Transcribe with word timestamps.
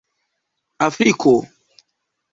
afriko 0.85 1.35